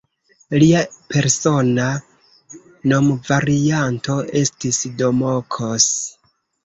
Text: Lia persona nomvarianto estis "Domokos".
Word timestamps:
Lia 0.61 0.79
persona 1.15 1.85
nomvarianto 2.93 4.19
estis 4.43 4.81
"Domokos". 5.03 5.87